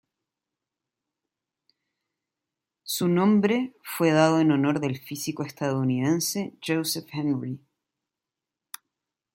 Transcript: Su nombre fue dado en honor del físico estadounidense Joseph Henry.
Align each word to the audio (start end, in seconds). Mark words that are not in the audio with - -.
Su 2.81 3.07
nombre 3.07 3.75
fue 3.83 4.09
dado 4.09 4.39
en 4.39 4.51
honor 4.51 4.79
del 4.79 4.97
físico 4.97 5.43
estadounidense 5.43 6.57
Joseph 6.65 7.05
Henry. 7.13 7.61